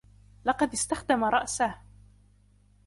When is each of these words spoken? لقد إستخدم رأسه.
لقد 0.45 0.71
إستخدم 0.73 1.23
رأسه. 1.23 1.75